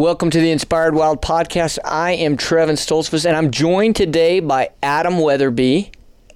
[0.00, 1.78] Welcome to the Inspired Wild podcast.
[1.84, 5.92] I am Trevin Stoltzfus, and I'm joined today by Adam Weatherby.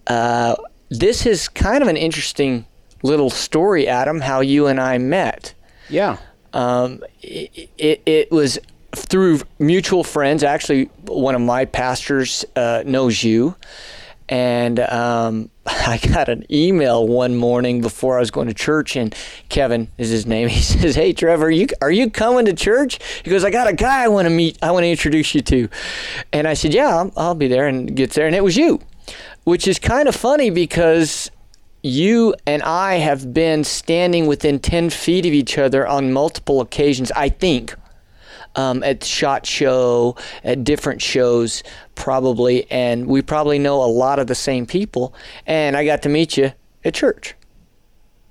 [0.07, 0.57] Uh,
[0.91, 2.67] this is kind of an interesting
[3.03, 5.55] little story, Adam, how you and I met.
[5.89, 6.19] Yeah.
[6.53, 8.59] Um, it, it, it was
[8.95, 10.43] through mutual friends.
[10.43, 13.57] Actually, one of my pastors uh, knows you.
[14.29, 19.15] And um, I got an email one morning before I was going to church, and
[19.49, 20.49] Kevin is his name.
[20.55, 23.69] He says, "Hey, Trevor, are you are you coming to church?" He goes, "I got
[23.69, 24.59] a guy I want to meet.
[24.63, 25.69] I want to introduce you to."
[26.33, 28.81] And I said, "Yeah, I'll, I'll be there." And gets there, and it was you,
[29.45, 31.31] which is kind of funny because
[31.85, 37.13] you and I have been standing within 10 feet of each other on multiple occasions,
[37.13, 37.75] I think,
[38.57, 41.63] um, at SHOT Show, at different shows,
[41.95, 42.71] probably.
[42.71, 45.15] And we probably know a lot of the same people.
[45.47, 46.53] And I got to meet you
[46.85, 47.35] at church.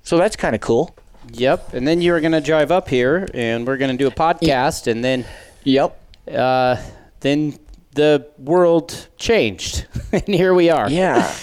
[0.02, 0.94] So that's kind of cool.
[1.32, 1.74] Yep.
[1.74, 4.10] And then you were going to drive up here and we're going to do a
[4.10, 4.86] podcast.
[4.86, 5.24] And then,
[5.64, 5.98] Yep.
[6.32, 6.76] uh,
[7.20, 7.58] then
[7.94, 9.86] the world changed.
[10.12, 10.90] and here we are.
[10.90, 11.34] Yeah.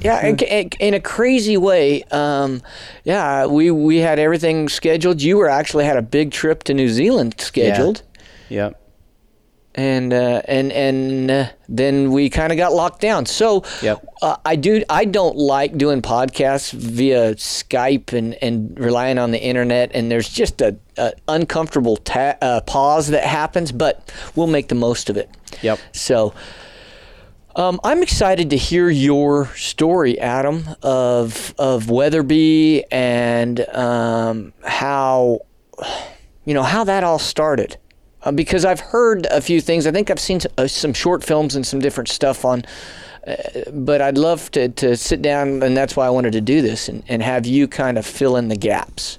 [0.00, 0.26] Yeah,
[0.80, 2.02] in, a crazy way.
[2.10, 2.62] Um,
[3.04, 5.22] yeah, we we had everything scheduled.
[5.22, 8.02] You were actually had a big trip to New Zealand scheduled.
[8.48, 8.80] Yep.
[9.76, 13.26] and uh, and and uh, then we kind of got locked down.
[13.26, 14.06] So Yep.
[14.22, 19.42] uh, I do I don't like doing podcasts via Skype and, and relying on the
[19.42, 19.90] internet.
[19.94, 24.74] And there's just a, a uncomfortable ta- uh, pause that happens, but we'll make the
[24.76, 25.28] most of it.
[25.62, 25.78] Yep.
[25.92, 26.34] So.
[27.56, 35.38] Um, I'm excited to hear your story, Adam, of of Weatherby and um, how
[36.44, 37.76] you know how that all started.
[38.24, 39.86] Uh, because I've heard a few things.
[39.86, 42.64] I think I've seen uh, some short films and some different stuff on.
[43.26, 43.34] Uh,
[43.72, 46.88] but I'd love to, to sit down, and that's why I wanted to do this
[46.88, 49.18] and, and have you kind of fill in the gaps.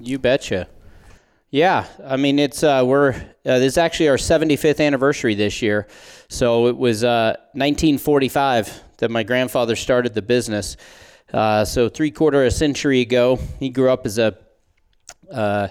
[0.00, 0.68] You betcha.
[1.50, 5.86] Yeah, I mean it's uh, we're uh, this is actually our 75th anniversary this year,
[6.28, 10.76] so it was uh, 1945 that my grandfather started the business.
[11.32, 14.36] Uh, so three quarter a century ago, he grew up as a
[15.32, 15.68] uh,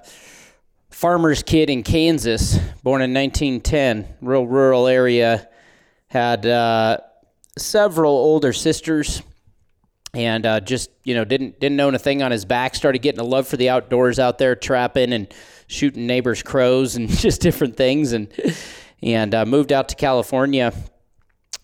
[1.06, 5.48] farmer's kid in Kansas, born in 1910, real rural area.
[6.08, 6.98] Had uh,
[7.60, 9.22] several older sisters
[10.16, 12.74] and uh, just you know didn't didn't own a thing on his back.
[12.74, 15.32] Started getting a love for the outdoors out there, trapping and
[15.68, 18.28] shooting neighbors' crows and just different things, and
[19.04, 20.74] and uh, moved out to California.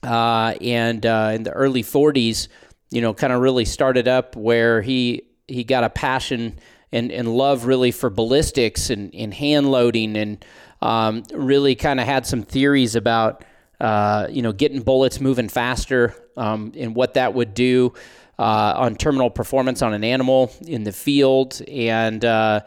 [0.04, 2.48] Uh, and uh, in the early 40s,
[2.92, 6.60] you know, kind of really started up where he he got a passion
[6.92, 10.46] and, and love really for ballistics and, and hand loading and
[10.82, 13.44] um, really kind of had some theories about
[13.80, 17.94] uh, you know getting bullets moving faster um, and what that would do
[18.40, 22.62] uh, on terminal performance on an animal in the field and uh,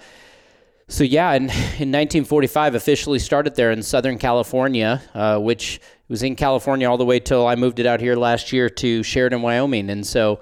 [0.88, 6.36] so yeah, in, in 1945, officially started there in Southern California, uh, which was in
[6.36, 9.88] California all the way till I moved it out here last year to Sheridan, Wyoming.
[9.88, 10.40] And so,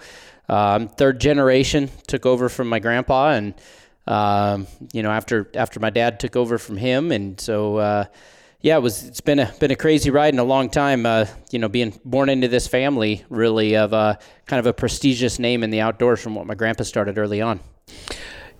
[0.52, 3.54] um, third generation took over from my grandpa, and
[4.06, 7.76] um, you know after after my dad took over from him, and so.
[7.76, 8.04] Uh,
[8.64, 9.02] yeah, it was.
[9.02, 11.04] It's been a been a crazy ride in a long time.
[11.04, 15.40] Uh, you know, being born into this family, really of a kind of a prestigious
[15.40, 17.58] name in the outdoors from what my grandpa started early on.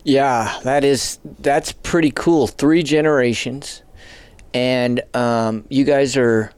[0.02, 2.48] Yeah, that is that's pretty cool.
[2.48, 3.84] Three generations,
[4.52, 6.50] and um, you guys are,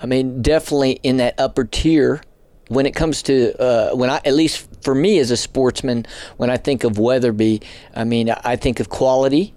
[0.00, 2.22] I mean, definitely in that upper tier
[2.68, 6.06] when it comes to uh, when I at least for me as a sportsman,
[6.36, 7.62] when I think of Weatherby,
[7.94, 9.54] I mean, I think of quality.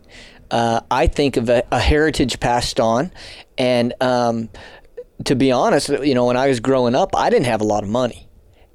[0.52, 3.12] Uh, I think of a, a heritage passed on,
[3.58, 4.50] and um,
[5.26, 7.84] to be honest, you know, when I was growing up, I didn't have a lot
[7.84, 8.30] of money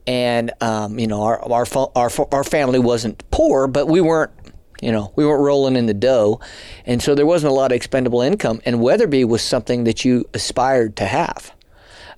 [0.06, 4.33] and um, you know our our our our family wasn't poor, but we weren't
[4.81, 6.41] you know we weren't rolling in the dough,
[6.84, 8.61] and so there wasn't a lot of expendable income.
[8.65, 11.53] And Weatherby was something that you aspired to have.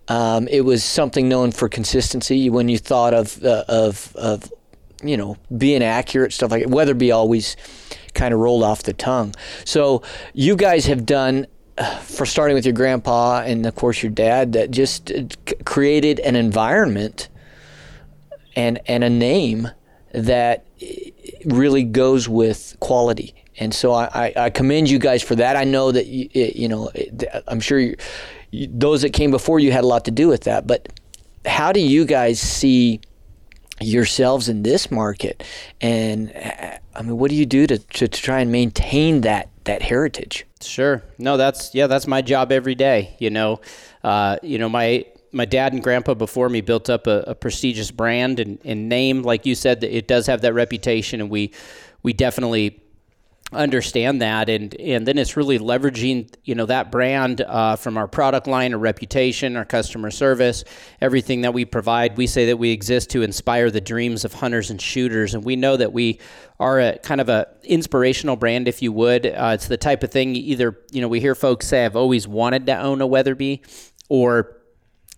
[0.09, 2.49] Um, it was something known for consistency.
[2.49, 4.53] When you thought of uh, of of
[5.03, 7.57] you know being accurate stuff like that, Weatherby always
[8.15, 9.35] kind of rolled off the tongue.
[9.65, 10.03] So
[10.33, 11.47] you guys have done
[11.79, 15.25] uh, for starting with your grandpa and of course your dad that just uh,
[15.65, 17.29] created an environment
[18.55, 19.69] and and a name
[20.13, 20.67] that
[21.45, 23.35] really goes with quality.
[23.59, 25.57] And so I, I, I commend you guys for that.
[25.57, 26.91] I know that you, you know
[27.47, 27.95] I'm sure
[28.53, 30.67] those that came before you had a lot to do with that.
[30.67, 30.89] But
[31.45, 33.01] how do you guys see
[33.81, 35.45] yourselves in this market?
[35.81, 39.51] And uh, I mean, what do you do to, to, to try and maintain that
[39.65, 40.47] that heritage?
[40.63, 41.03] Sure.
[41.19, 43.17] No, that's yeah, that's my job every day.
[43.19, 43.61] You know,
[44.03, 47.91] uh, you know my my dad and grandpa before me built up a, a prestigious
[47.91, 51.53] brand and, and name, like you said, that it does have that reputation, and we
[52.03, 52.81] we definitely
[53.53, 58.09] understand that and and then it's really leveraging you know that brand uh, from our
[58.09, 60.65] product line our reputation our customer service
[61.01, 62.17] everything that we provide.
[62.17, 65.55] We say that we exist to inspire the dreams of hunters and shooters and we
[65.55, 66.19] know that we
[66.59, 69.27] are a kind of a inspirational brand if you would.
[69.27, 72.27] Uh, it's the type of thing either you know we hear folks say i've always
[72.27, 73.63] wanted to own a weatherby
[74.09, 74.57] or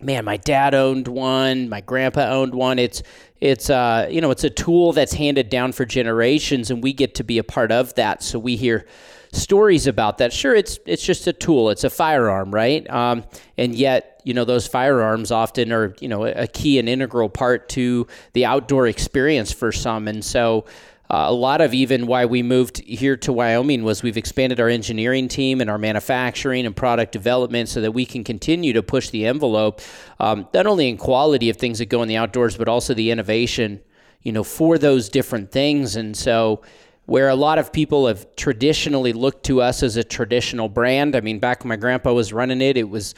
[0.01, 2.79] man, my dad owned one, my grandpa owned one.
[2.79, 3.03] It's
[3.41, 7.15] it's uh, you know it's a tool that's handed down for generations, and we get
[7.15, 8.23] to be a part of that.
[8.23, 8.85] So we hear
[9.31, 10.33] stories about that.
[10.33, 11.69] Sure, it's it's just a tool.
[11.69, 12.89] It's a firearm, right?
[12.89, 13.23] Um,
[13.57, 17.69] and yet, you know, those firearms often are you know a key and integral part
[17.69, 20.65] to the outdoor experience for some, and so.
[21.11, 24.69] Uh, a lot of even why we moved here to Wyoming was we've expanded our
[24.69, 29.09] engineering team and our manufacturing and product development so that we can continue to push
[29.09, 29.81] the envelope,
[30.19, 33.09] um, not only in quality of things that go in the outdoors, but also the
[33.09, 33.81] innovation,
[34.21, 35.95] you know, for those different things.
[35.95, 36.61] And so,
[37.05, 41.21] where a lot of people have traditionally looked to us as a traditional brand, I
[41.21, 43.15] mean, back when my grandpa was running it, it was,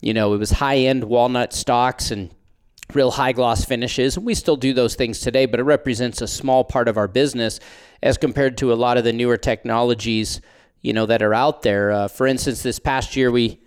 [0.00, 2.32] you know, it was high end walnut stocks and
[2.94, 4.18] real high gloss finishes.
[4.18, 7.60] We still do those things today, but it represents a small part of our business
[8.02, 10.40] as compared to a lot of the newer technologies,
[10.80, 11.90] you know, that are out there.
[11.90, 13.60] Uh, for instance, this past year we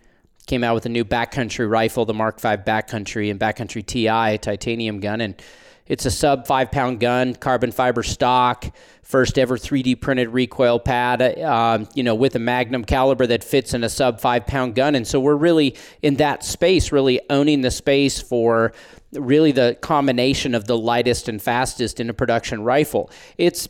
[0.48, 5.00] came out with a new backcountry rifle, the Mark V backcountry and backcountry TI titanium
[5.00, 5.42] gun, and
[5.88, 8.74] it's a sub five pound gun, carbon fiber stock,
[9.04, 13.74] first ever 3D printed recoil pad, um, you know, with a magnum caliber that fits
[13.74, 14.96] in a sub five pound gun.
[14.96, 18.74] And so we're really in that space, really owning the space for
[19.14, 23.12] really the combination of the lightest and fastest in a production rifle.
[23.38, 23.70] It's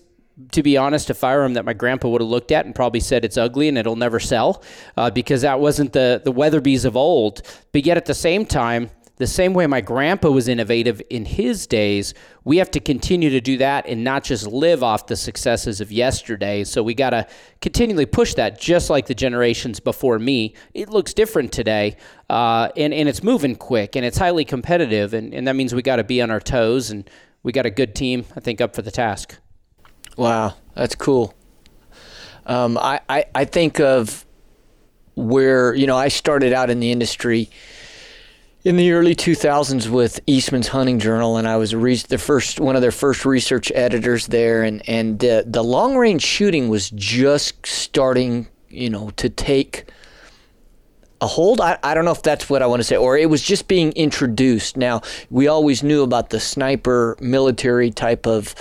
[0.52, 3.24] to be honest, a firearm that my grandpa would have looked at and probably said
[3.24, 4.62] it's ugly and it'll never sell
[4.98, 7.42] uh, because that wasn't the, the Weatherbys of old.
[7.72, 11.68] But yet at the same time, the same way my grandpa was innovative in his
[11.68, 12.14] days,
[12.44, 15.92] we have to continue to do that and not just live off the successes of
[15.92, 16.64] yesterday.
[16.66, 17.26] So we got to
[17.62, 20.54] continually push that, just like the generations before me.
[20.74, 21.96] It looks different today,
[22.30, 25.14] uh, and, and it's moving quick and it's highly competitive.
[25.14, 27.10] And, and that means we got to be on our toes, and
[27.42, 29.38] we got a good team, I think, up for the task.
[30.18, 31.34] Wow, that's cool.
[32.46, 34.26] Um, I, I, I think of
[35.16, 37.50] where, you know, I started out in the industry
[38.66, 42.76] in the early 2000s with Eastman's Hunting Journal, and I was re- the first one
[42.76, 47.66] of their first research editors there, and and uh, the long range shooting was just
[47.66, 49.86] starting, you know, to take
[51.22, 51.62] a hold.
[51.62, 53.68] I, I don't know if that's what I want to say, or it was just
[53.68, 54.78] being introduced.
[54.78, 58.56] Now we always knew about the sniper military type of.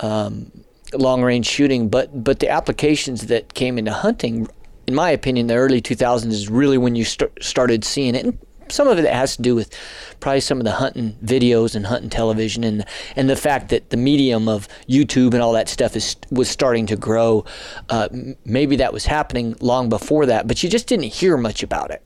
[0.00, 0.50] Um,
[0.92, 4.46] long range shooting, but but the applications that came into hunting,
[4.86, 8.24] in my opinion, the early 2000s is really when you st- started seeing it.
[8.24, 9.72] And some of it has to do with
[10.20, 12.84] probably some of the hunting videos and hunting television and
[13.16, 16.86] and the fact that the medium of YouTube and all that stuff is was starting
[16.86, 17.44] to grow.
[17.88, 18.08] Uh,
[18.44, 22.02] maybe that was happening long before that, but you just didn't hear much about it.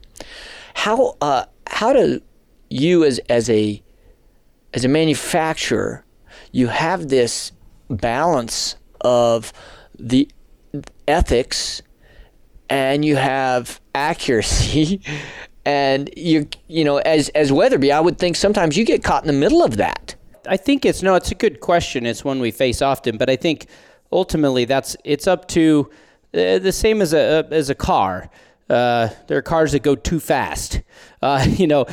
[0.75, 2.21] How uh, how do
[2.71, 3.83] you as as a
[4.75, 6.05] as a manufacturer
[6.53, 7.53] you have this
[7.89, 9.53] balance of
[9.99, 10.29] the
[11.07, 11.83] ethics
[12.69, 15.01] and you have accuracy
[15.69, 19.27] and you you know as as Weatherby, I would think sometimes you get caught in
[19.27, 20.15] the middle of that.
[20.49, 22.07] I think it's no, it's a good question.
[22.07, 23.67] It's one we face often, but I think
[24.11, 25.91] ultimately that's it's up to
[26.33, 28.31] uh, the same as a as a car.
[28.71, 30.81] Uh, there are cars that go too fast,
[31.23, 31.87] uh, you know,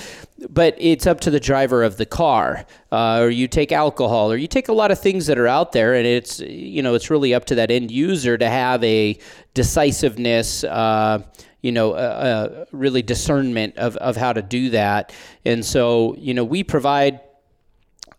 [0.50, 2.66] but it's up to the driver of the car.
[2.92, 5.74] Uh, or you take alcohol, or you take a lot of things that are out
[5.74, 9.18] there, and it's you know it's really up to that end user to have a
[9.54, 11.22] decisiveness uh,
[11.66, 15.12] you know, really discernment of, of how to do that.
[15.46, 17.22] And so, you know, we provide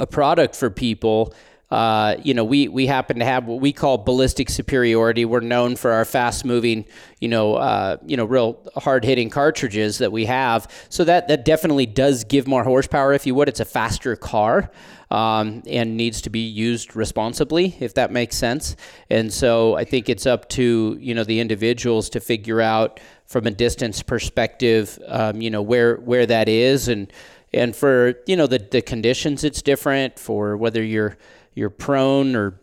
[0.00, 1.32] a product for people.
[1.70, 5.24] Uh, you know, we, we happen to have what we call ballistic superiority.
[5.24, 6.86] We're known for our fast moving,
[7.20, 10.68] you know, uh, you know, real hard hitting cartridges that we have.
[10.88, 13.48] So that, that definitely does give more horsepower, if you would.
[13.48, 14.70] It's a faster car
[15.10, 18.76] um, and needs to be used responsibly, if that makes sense.
[19.08, 23.46] And so I think it's up to, you know, the individuals to figure out from
[23.46, 27.12] a distance perspective, um, you know where where that is, and
[27.52, 31.16] and for you know the the conditions, it's different for whether you're
[31.54, 32.60] you're prone or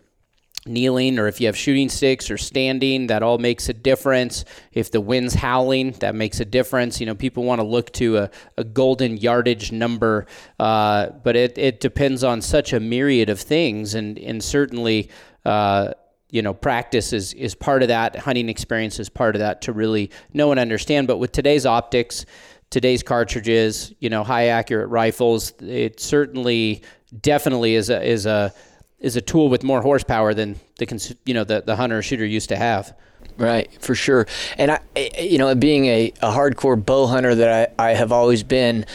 [0.65, 4.45] kneeling or if you have shooting sticks or standing that all makes a difference.
[4.71, 6.99] If the wind's howling that makes a difference.
[6.99, 10.25] You know people want to look to a, a golden yardage number
[10.59, 13.93] uh, but it, it depends on such a myriad of things.
[13.93, 15.09] And, and certainly
[15.45, 15.93] uh,
[16.33, 18.15] you know, practice is, is part of that.
[18.15, 21.07] Hunting experience is part of that to really know and understand.
[21.07, 22.25] But with today's optics,
[22.71, 26.81] today's cartridges, you know, high accurate rifles, it certainly,
[27.21, 28.51] definitely is a, is a,
[28.99, 32.49] is a tool with more horsepower than the you know the, the hunter shooter used
[32.49, 32.95] to have.
[33.37, 34.25] Right, for sure.
[34.57, 34.79] And I,
[35.19, 38.85] you know, being a, a hardcore bow hunter that I, I have always been,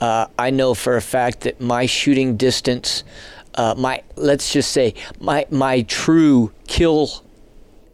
[0.00, 3.04] uh, I know for a fact that my shooting distance,
[3.56, 7.10] uh, my let's just say my my true kill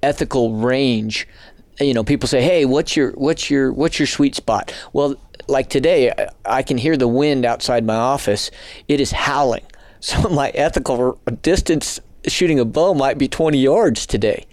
[0.03, 1.29] ethical range.
[1.81, 5.17] You know, people say, "Hey, what's your what's your what's your sweet spot?" Well,
[5.49, 6.13] like today,
[6.45, 8.51] I can hear the wind outside my office.
[8.89, 9.65] It is howling.
[10.05, 14.47] So my ethical distance shooting a bow might be 20 yards today.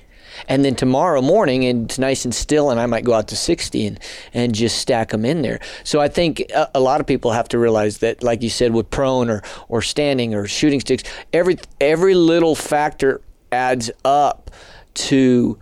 [0.48, 3.36] And then tomorrow morning, and it's nice and still, and I might go out to
[3.36, 4.00] 60 and,
[4.34, 5.60] and just stack them in there.
[5.84, 8.74] So I think a, a lot of people have to realize that, like you said,
[8.74, 11.04] with prone or, or standing or shooting sticks,
[11.34, 14.52] every every little factor adds up
[14.96, 15.58] to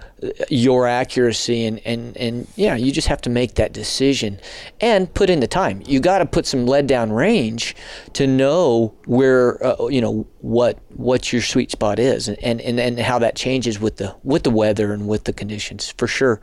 [0.50, 4.40] your accuracy and, and, and yeah you just have to make that decision
[4.82, 5.82] and put in the time.
[5.86, 7.76] You got to put some lead down range
[8.14, 13.00] to know where uh, you know what what your sweet spot is and, and, and
[13.00, 16.42] how that changes with the with the weather and with the conditions for sure.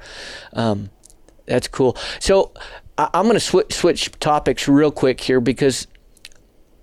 [0.53, 0.91] Um,
[1.47, 1.97] that's cool.
[2.21, 2.53] So
[2.97, 5.87] I, am going to switch switch topics real quick here because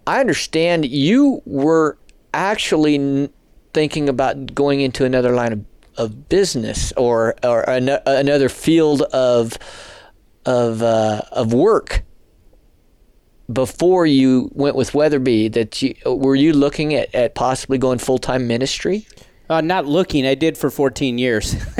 [0.05, 1.97] I understand you were
[2.33, 3.29] actually
[3.73, 5.65] thinking about going into another line of
[6.01, 9.57] of business or or an, another field of
[10.45, 12.03] of uh, of work
[13.51, 18.17] before you went with Weatherby that you were you looking at, at possibly going full
[18.17, 19.07] time ministry?
[19.49, 20.25] Uh, not looking.
[20.25, 21.55] I did for 14 years.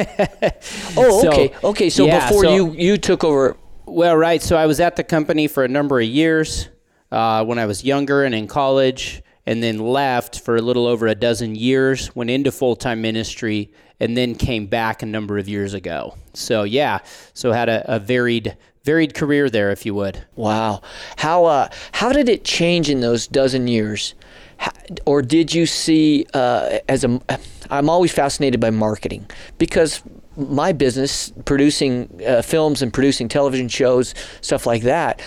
[0.97, 1.89] oh, okay, so, okay.
[1.89, 3.57] So yeah, before so, you you took over.
[3.85, 4.41] Well, right.
[4.41, 6.69] So I was at the company for a number of years
[7.11, 11.07] uh, when I was younger and in college, and then left for a little over
[11.07, 12.15] a dozen years.
[12.15, 16.15] Went into full time ministry, and then came back a number of years ago.
[16.33, 16.99] So yeah,
[17.33, 20.25] so had a, a varied varied career there, if you would.
[20.35, 20.81] Wow,
[21.17, 24.15] how uh, how did it change in those dozen years?
[24.57, 24.71] How,
[25.05, 27.19] or did you see uh, as a?
[27.69, 30.01] I'm always fascinated by marketing because
[30.35, 35.21] my business, producing uh, films and producing television shows, stuff like that,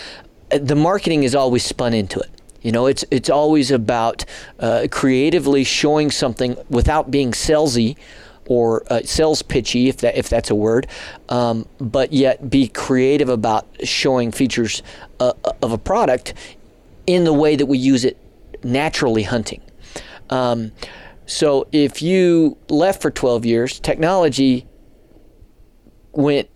[0.50, 2.30] the marketing is always spun into it.
[2.64, 4.24] You know, it's it's always about
[4.58, 7.96] uh, creatively showing something without being salesy
[8.46, 10.86] or uh, sales pitchy, if that if that's a word,
[11.28, 14.82] um, but yet be creative about showing features
[15.20, 16.32] uh, of a product
[17.06, 18.16] in the way that we use it
[18.62, 19.60] naturally hunting.
[20.30, 20.72] Um,
[21.26, 24.66] so if you left for 12 years, technology
[26.12, 26.48] went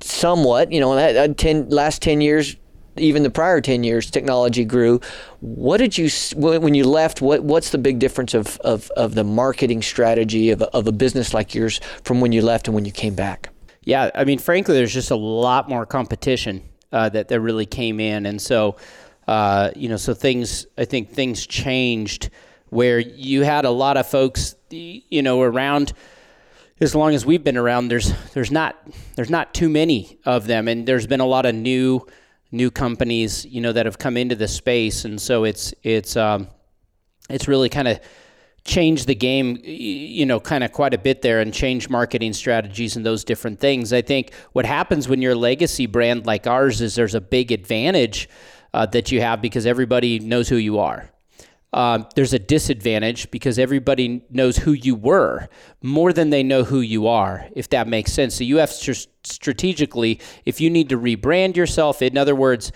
[0.00, 0.72] somewhat.
[0.72, 2.56] You know, that, 10 last 10 years
[2.96, 5.00] even the prior 10 years technology grew.
[5.40, 9.24] What did you when you left what what's the big difference of of, of the
[9.24, 12.92] marketing strategy of, of a business like yours from when you left and when you
[12.92, 13.50] came back?
[13.82, 18.00] Yeah i mean frankly there's just a lot more competition uh, that that really came
[18.00, 18.26] in.
[18.26, 18.76] And so
[19.26, 22.30] uh, you know so things i think things changed
[22.68, 25.92] where you had a lot of folks you know around
[26.80, 28.76] as long as we've been around there's there's not
[29.16, 30.68] there's not too many of them.
[30.68, 32.06] And there's been a lot of new
[32.50, 36.48] new companies, you know, that have come into the space, and so it's it's um,
[37.28, 38.00] it's really kind of
[38.64, 42.96] changed the game, you know, kind of quite a bit there, and changed marketing strategies
[42.96, 43.92] and those different things.
[43.92, 47.52] I think what happens when you're a legacy brand like ours is there's a big
[47.52, 48.28] advantage
[48.72, 51.10] uh, that you have because everybody knows who you are.
[51.74, 55.48] Um, there's a disadvantage because everybody knows who you were
[55.82, 58.36] more than they know who you are, if that makes sense.
[58.36, 62.70] So you have to strategically, if you need to rebrand yourself, in other words,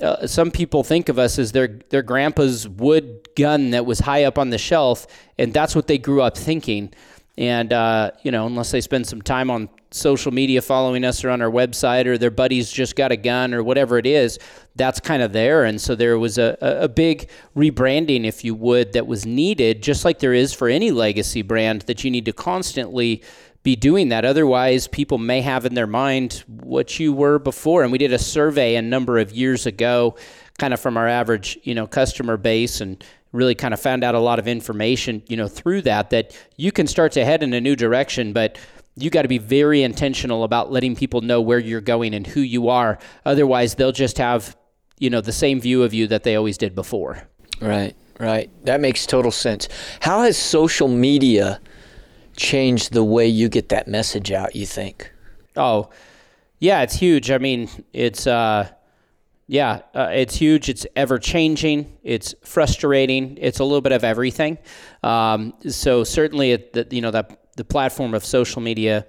[0.00, 4.22] uh, some people think of us as their their grandpa's wood gun that was high
[4.22, 6.92] up on the shelf, and that's what they grew up thinking.
[7.38, 11.30] And uh, you know, unless they spend some time on social media following us or
[11.30, 14.40] on our website or their buddies just got a gun or whatever it is,
[14.74, 15.64] that's kind of there.
[15.64, 20.04] And so there was a, a big rebranding, if you would, that was needed, just
[20.04, 23.22] like there is for any legacy brand, that you need to constantly
[23.62, 24.24] be doing that.
[24.24, 27.84] Otherwise, people may have in their mind what you were before.
[27.84, 30.16] And we did a survey a number of years ago,
[30.58, 34.14] kind of from our average, you know, customer base and really kind of found out
[34.14, 37.52] a lot of information, you know, through that, that you can start to head in
[37.52, 38.58] a new direction, but
[38.96, 42.40] you got to be very intentional about letting people know where you're going and who
[42.40, 42.98] you are.
[43.24, 44.56] Otherwise, they'll just have,
[44.98, 47.28] you know, the same view of you that they always did before.
[47.60, 48.50] Right, right.
[48.64, 49.68] That makes total sense.
[50.00, 51.60] How has social media
[52.36, 55.12] changed the way you get that message out, you think?
[55.54, 55.90] Oh,
[56.58, 57.30] yeah, it's huge.
[57.30, 58.68] I mean, it's, uh,
[59.50, 60.68] yeah, uh, it's huge.
[60.68, 61.96] It's ever changing.
[62.02, 63.38] It's frustrating.
[63.40, 64.58] It's a little bit of everything.
[65.02, 69.06] Um, so certainly, it, the, you know that the platform of social media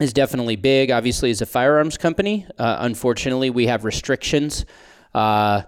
[0.00, 0.92] is definitely big.
[0.92, 4.64] Obviously, as a firearms company, uh, unfortunately, we have restrictions.
[5.12, 5.62] Uh,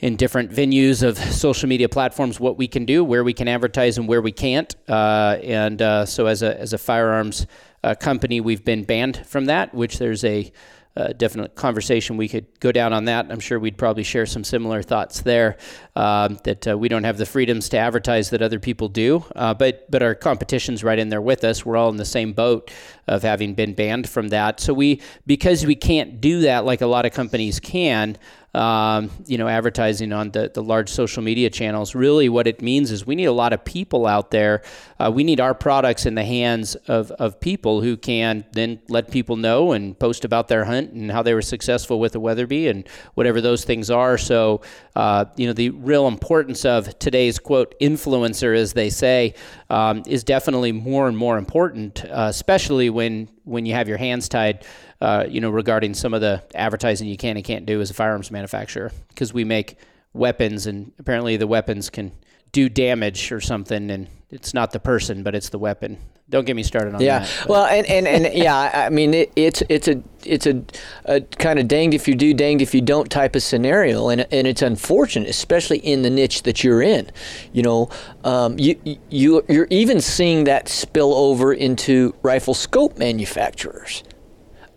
[0.00, 3.98] in different venues of social media platforms what we can do, where we can advertise,
[3.98, 4.74] and where we can't.
[4.88, 7.46] Uh, and uh, so, as a as a firearms
[7.84, 9.74] uh, company, we've been banned from that.
[9.74, 10.50] Which there's a
[10.96, 13.30] uh, definite conversation we could go down on that.
[13.30, 15.56] I'm sure we'd probably share some similar thoughts there.
[15.96, 19.54] Um, that uh, we don't have the freedoms to advertise that other people do, uh,
[19.54, 21.64] but but our competition's right in there with us.
[21.64, 22.70] We're all in the same boat
[23.06, 24.60] of having been banned from that.
[24.60, 28.16] So we because we can't do that like a lot of companies can
[28.54, 31.94] um, you know, advertising on the, the large social media channels.
[31.94, 34.62] Really, what it means is we need a lot of people out there.
[34.98, 39.10] Uh, we need our products in the hands of, of people who can then let
[39.10, 42.68] people know and post about their hunt and how they were successful with the Weatherby
[42.68, 44.18] and whatever those things are.
[44.18, 44.62] So,
[44.96, 49.34] uh, you know, the real importance of today's quote influencer, as they say,
[49.70, 54.28] um, is definitely more and more important, uh, especially when when you have your hands
[54.28, 54.64] tied
[55.00, 57.94] uh, you know, regarding some of the advertising you can and can't do as a
[57.94, 58.92] firearms manufacturer.
[59.08, 59.76] Because we make
[60.12, 62.12] weapons and apparently the weapons can
[62.52, 65.98] do damage or something and it's not the person but it's the weapon
[66.30, 67.18] don't get me started on yeah.
[67.18, 67.28] that.
[67.28, 67.46] Yeah.
[67.48, 70.62] Well, and, and, and yeah, I mean, it, it's it's a it's a,
[71.04, 74.26] a kind of danged if you do, danged if you don't type of scenario, and
[74.30, 77.10] and it's unfortunate, especially in the niche that you're in.
[77.52, 77.90] You know,
[78.22, 78.78] um, you
[79.10, 84.04] you you're even seeing that spill over into rifle scope manufacturers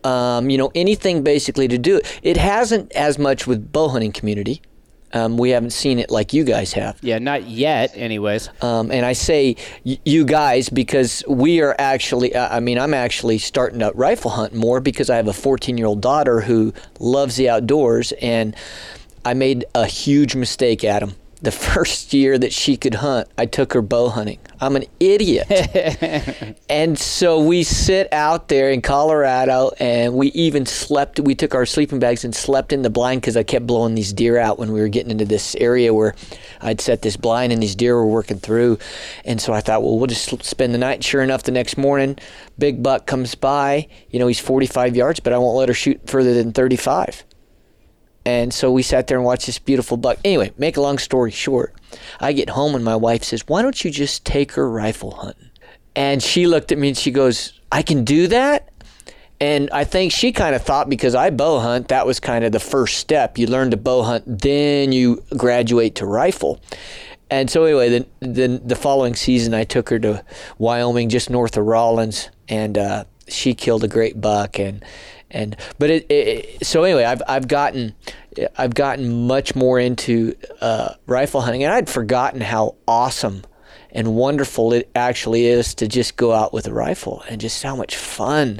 [0.03, 2.19] um, you know, anything basically to do it.
[2.23, 4.61] It hasn't as much with bow hunting community.
[5.13, 6.97] Um, we haven't seen it like you guys have.
[7.01, 8.49] Yeah, not yet, anyways.
[8.61, 9.55] Um, and I say
[9.85, 14.31] y- you guys because we are actually, uh, I mean, I'm actually starting to rifle
[14.31, 18.11] hunt more because I have a 14 year old daughter who loves the outdoors.
[18.21, 18.55] And
[19.23, 23.73] I made a huge mistake, Adam the first year that she could hunt, I took
[23.73, 24.39] her bow hunting.
[24.61, 25.45] I'm an idiot.
[26.69, 31.65] and so we sit out there in Colorado and we even slept, we took our
[31.65, 34.71] sleeping bags and slept in the blind because I kept blowing these deer out when
[34.71, 36.15] we were getting into this area where
[36.61, 38.79] I'd set this blind and these deer were working through.
[39.25, 41.03] And so I thought, well, we'll just spend the night.
[41.03, 42.17] Sure enough, the next morning,
[42.57, 43.89] big buck comes by.
[44.09, 47.25] You know, he's 45 yards, but I won't let her shoot further than 35.
[48.25, 50.17] And so we sat there and watched this beautiful buck.
[50.23, 51.75] Anyway, make a long story short,
[52.19, 55.49] I get home and my wife says, Why don't you just take her rifle hunting?
[55.95, 58.69] And she looked at me and she goes, I can do that?
[59.39, 62.53] And I think she kind of thought because I bow hunt, that was kind of
[62.53, 63.37] the first step.
[63.37, 66.61] You learn to bow hunt, then you graduate to rifle.
[67.29, 70.23] And so anyway, then the, the following season, I took her to
[70.59, 74.59] Wyoming, just north of Rawlins, and uh, she killed a great buck.
[74.59, 74.85] And
[75.33, 77.95] and but it, it, so anyway I've I've gotten
[78.57, 81.63] I've gotten much more into uh, rifle hunting.
[81.63, 83.43] And I'd forgotten how awesome
[83.91, 87.75] and wonderful it actually is to just go out with a rifle and just how
[87.75, 88.59] much fun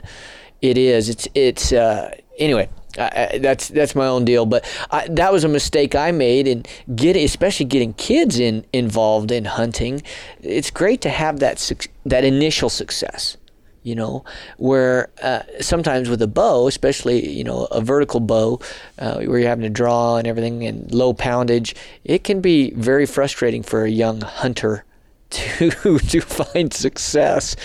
[0.62, 1.10] it is.
[1.10, 5.48] It's it's uh, anyway I, that's that's my own deal, but I, that was a
[5.48, 6.64] mistake I made in
[6.96, 10.04] getting, especially getting kids in involved in hunting.
[10.42, 11.72] It's great to have that
[12.06, 13.38] that initial success
[13.84, 14.24] you know,
[14.58, 18.60] where uh, sometimes with a bow, especially you know a vertical bow,
[19.00, 23.06] uh, where you're having to draw and everything and low poundage, it can be very
[23.06, 24.86] frustrating for a young hunter
[25.30, 27.56] to to find success.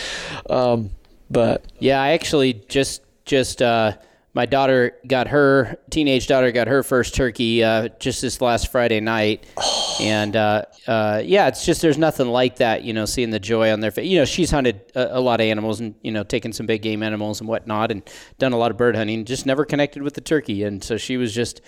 [0.51, 0.91] Um,
[1.31, 3.93] but yeah, I actually just just uh,
[4.35, 9.01] my daughter got her teenage daughter got her first turkey uh, just this last Friday
[9.01, 9.99] night, oh.
[10.03, 13.73] and uh, uh, yeah, it's just there's nothing like that, you know, seeing the joy
[13.73, 14.09] on their face.
[14.09, 16.83] You know, she's hunted a, a, lot of animals and you know taken some big
[16.83, 19.25] game animals and whatnot, and done a lot of bird hunting.
[19.25, 21.61] Just never connected with the turkey, and so she was just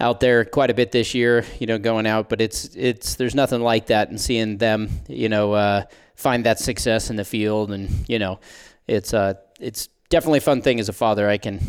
[0.00, 2.28] out there quite a bit this year, you know, going out.
[2.28, 6.58] But it's it's there's nothing like that, and seeing them, you know, uh, find that
[6.58, 8.40] success in the field, and you know,
[8.86, 11.28] it's uh it's definitely a fun thing as a father.
[11.28, 11.60] I can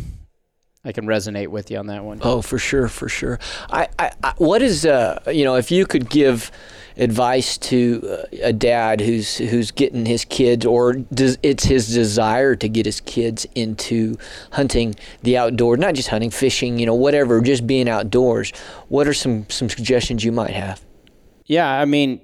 [0.85, 2.19] I can resonate with you on that one.
[2.21, 3.37] Oh, for sure, for sure.
[3.69, 6.51] I, I, I what is uh, you know, if you could give
[6.95, 8.01] advice to
[8.33, 12.85] uh, a dad who's who's getting his kids, or does, it's his desire to get
[12.85, 14.17] his kids into
[14.51, 18.51] hunting the outdoor, not just hunting, fishing, you know, whatever, just being outdoors.
[18.87, 20.81] What are some some suggestions you might have?
[21.45, 22.21] Yeah, I mean,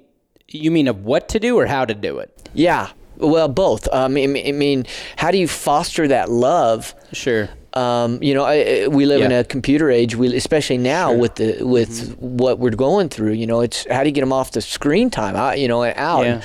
[0.48, 2.48] you mean of what to do or how to do it?
[2.54, 3.88] Yeah, well, both.
[3.92, 6.94] Um, I mean, how do you foster that love?
[7.12, 7.48] Sure.
[7.72, 9.26] Um, you know, I, we live yeah.
[9.26, 10.16] in a computer age.
[10.16, 11.18] We, especially now sure.
[11.18, 12.36] with the with mm-hmm.
[12.38, 13.32] what we're going through.
[13.32, 15.36] You know, it's how do you get them off the screen time?
[15.36, 16.24] Out, you know, and out.
[16.24, 16.42] Yeah.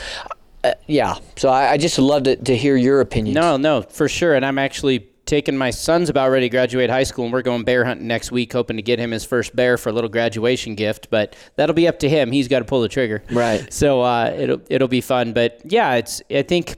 [0.63, 1.15] uh, yeah.
[1.37, 3.35] So I, I just love to, to hear your opinion.
[3.35, 4.35] No, no, for sure.
[4.35, 7.63] And I'm actually taking my son's about ready to graduate high school, and we're going
[7.63, 10.75] bear hunting next week, hoping to get him his first bear for a little graduation
[10.75, 11.07] gift.
[11.09, 12.33] But that'll be up to him.
[12.33, 13.23] He's got to pull the trigger.
[13.31, 13.71] Right.
[13.71, 15.31] So uh, it'll it'll be fun.
[15.31, 16.75] But yeah, it's I think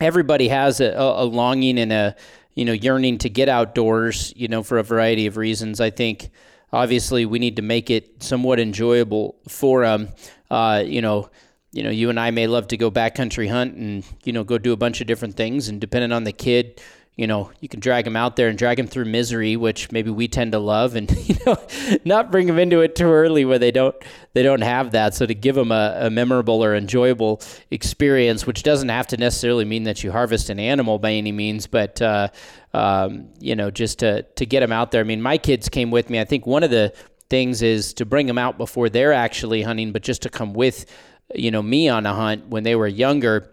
[0.00, 2.16] everybody has a, a longing and a
[2.58, 5.80] you know, yearning to get outdoors, you know, for a variety of reasons.
[5.80, 6.30] I think
[6.72, 10.08] obviously we need to make it somewhat enjoyable for them.
[10.50, 11.30] Uh, you know,
[11.70, 14.58] you know, you and I may love to go backcountry hunt and you know go
[14.58, 16.80] do a bunch of different things, and depending on the kid,
[17.18, 20.08] you know, you can drag them out there and drag them through misery, which maybe
[20.08, 21.56] we tend to love, and you know,
[22.04, 23.96] not bring them into it too early where they don't
[24.34, 25.16] they don't have that.
[25.16, 29.64] So to give them a, a memorable or enjoyable experience, which doesn't have to necessarily
[29.64, 32.28] mean that you harvest an animal by any means, but uh,
[32.72, 35.00] um, you know, just to to get them out there.
[35.00, 36.20] I mean, my kids came with me.
[36.20, 36.94] I think one of the
[37.28, 40.86] things is to bring them out before they're actually hunting, but just to come with,
[41.34, 43.52] you know, me on a hunt when they were younger.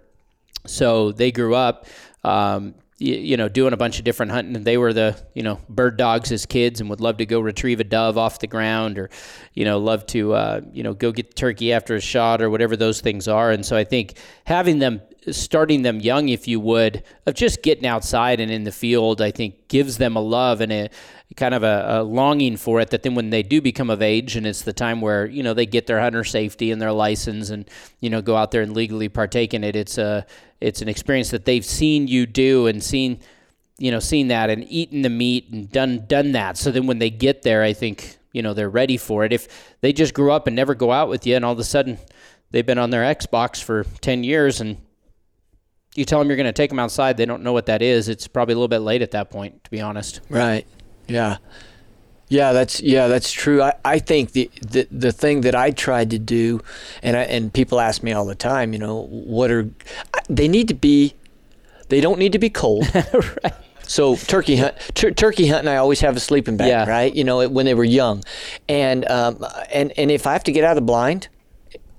[0.67, 1.87] So they grew up.
[2.23, 4.55] Um, you, you, know, doing a bunch of different hunting.
[4.55, 7.39] And they were the, you know, bird dogs as kids and would love to go
[7.39, 9.09] retrieve a dove off the ground or,
[9.53, 12.77] you know, love to, uh, you know, go get turkey after a shot or whatever
[12.77, 13.51] those things are.
[13.51, 15.01] And so I think having them,
[15.31, 19.31] starting them young, if you would, of just getting outside and in the field, I
[19.31, 20.89] think gives them a love and a
[21.35, 24.35] kind of a, a longing for it that then when they do become of age
[24.35, 27.49] and it's the time where, you know, they get their hunter safety and their license
[27.49, 30.25] and, you know, go out there and legally partake in it, it's a,
[30.61, 33.19] it's an experience that they've seen you do and seen
[33.77, 36.57] you know seen that and eaten the meat and done done that.
[36.57, 39.33] So then when they get there i think you know they're ready for it.
[39.33, 41.63] If they just grew up and never go out with you and all of a
[41.63, 41.97] sudden
[42.51, 44.77] they've been on their xbox for 10 years and
[45.95, 48.07] you tell them you're going to take them outside they don't know what that is
[48.09, 50.65] it's probably a little bit late at that point to be honest right
[51.07, 51.37] yeah
[52.27, 53.61] yeah, that's yeah, that's true.
[53.61, 56.59] I, I think the, the the thing that I tried to do,
[57.03, 59.69] and I, and people ask me all the time, you know, what are
[60.27, 61.13] they need to be?
[61.89, 62.87] They don't need to be cold.
[63.43, 63.53] right.
[63.83, 65.67] So turkey hunt, tur- turkey hunting.
[65.67, 66.89] I always have a sleeping bag, yeah.
[66.89, 67.13] right?
[67.13, 68.23] You know, when they were young,
[68.67, 71.27] and um, and and if I have to get out of the blind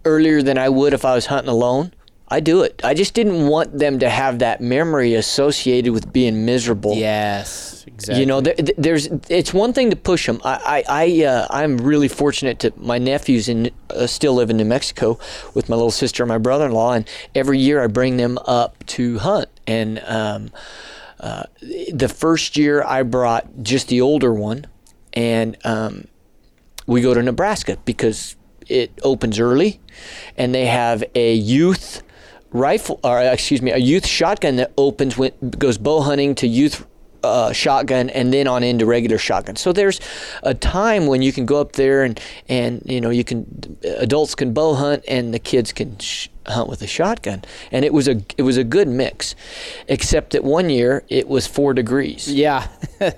[0.05, 1.93] earlier than I would if I was hunting alone,
[2.29, 2.81] I do it.
[2.83, 6.95] I just didn't want them to have that memory associated with being miserable.
[6.95, 8.21] Yes, exactly.
[8.21, 10.41] You know, there, there's it's one thing to push them.
[10.45, 14.57] I I, I uh, I'm really fortunate to my nephews in uh, still live in
[14.57, 15.21] New Mexico
[15.55, 19.19] with my little sister and my brother-in-law, and every year I bring them up to
[19.19, 19.49] hunt.
[19.69, 20.51] And um,
[21.21, 21.45] uh,
[21.93, 24.67] the first year I brought just the older one,
[25.13, 26.09] and um,
[26.89, 28.35] we go to Nebraska because
[28.67, 29.81] it opens early,
[30.37, 32.03] and they have a youth
[32.57, 36.87] rifle, or excuse me, a youth shotgun that opens when goes bow hunting to youth
[37.27, 39.57] uh, shotgun and then on into regular shotgun.
[39.57, 40.01] So there's
[40.43, 44.35] a time when you can go up there and and you know you can adults
[44.35, 47.43] can bow hunt and the kids can sh- hunt with a shotgun.
[47.73, 49.35] And it was a it was a good mix,
[49.89, 52.33] except that one year it was four degrees.
[52.33, 52.69] Yeah.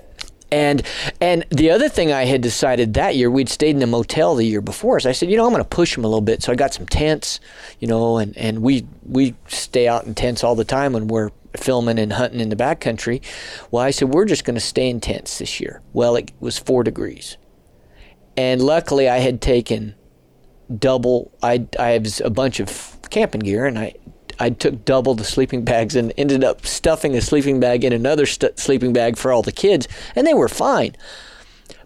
[0.51, 0.81] And
[1.21, 4.45] and the other thing I had decided that year, we'd stayed in a motel the
[4.45, 6.41] year before, so I said, you know, I'm going to push them a little bit.
[6.41, 7.39] So I got some tents,
[7.79, 11.29] you know, and, and we we stay out in tents all the time when we're
[11.55, 13.21] filming and hunting in the backcountry.
[13.71, 15.81] Well, I said we're just going to stay in tents this year.
[15.93, 17.37] Well, it was four degrees,
[18.35, 19.93] and luckily I had taken
[20.75, 21.31] double.
[21.43, 23.93] I I have a bunch of camping gear, and I
[24.39, 28.25] I took double the sleeping bags and ended up stuffing a sleeping bag in another
[28.25, 30.95] st- sleeping bag for all the kids, and they were fine.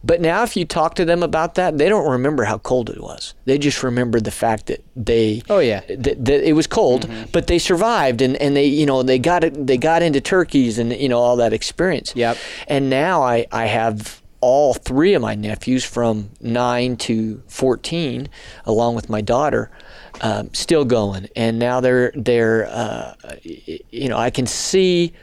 [0.05, 2.99] But now, if you talk to them about that, they don't remember how cold it
[2.99, 3.33] was.
[3.45, 7.29] They just remember the fact that they oh yeah that, that it was cold, mm-hmm.
[7.31, 10.77] but they survived and, and they you know they got it they got into turkeys
[10.77, 12.13] and you know all that experience.
[12.15, 12.37] Yep.
[12.67, 18.27] And now I I have all three of my nephews from nine to fourteen,
[18.65, 19.71] along with my daughter
[20.21, 25.13] um, still going, and now they're they're uh, you know I can see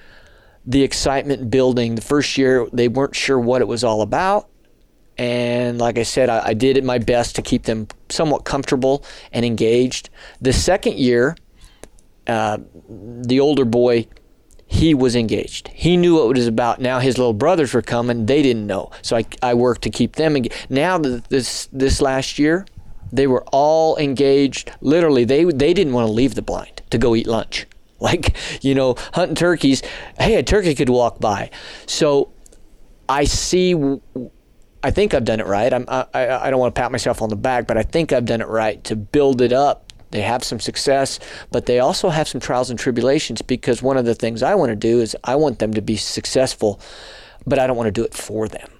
[0.66, 1.94] the excitement building.
[1.94, 4.48] The first year they weren't sure what it was all about,
[5.16, 9.44] and like I said, I, I did my best to keep them somewhat comfortable and
[9.44, 10.10] engaged.
[10.40, 11.36] The second year,
[12.26, 14.06] uh, the older boy
[14.72, 15.66] he was engaged.
[15.74, 16.80] He knew what it was about.
[16.80, 18.26] Now his little brothers were coming.
[18.26, 18.92] They didn't know.
[19.02, 20.36] So I, I worked to keep them.
[20.68, 22.66] Now this this last year,
[23.12, 24.72] they were all engaged.
[24.80, 27.66] Literally, they they didn't want to leave the blind to go eat lunch.
[28.02, 29.82] Like you know, hunting turkeys.
[30.18, 31.50] Hey, a turkey could walk by.
[31.84, 32.32] So
[33.10, 33.74] I see.
[34.82, 35.70] I think I've done it right.
[35.70, 38.24] I'm, I I don't want to pat myself on the back, but I think I've
[38.24, 39.92] done it right to build it up.
[40.10, 41.20] They have some success,
[41.50, 44.70] but they also have some trials and tribulations because one of the things I want
[44.70, 46.80] to do is I want them to be successful,
[47.46, 48.70] but I don't want to do it for them.